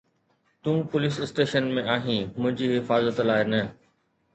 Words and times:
تون 0.65 0.77
police 0.93 1.15
station 1.25 1.69
۾ 1.77 1.85
آهين، 1.99 2.25
منهنجي 2.41 2.67
حفاظت 2.75 3.27
لاءِ 3.31 3.41
نه. 3.55 3.61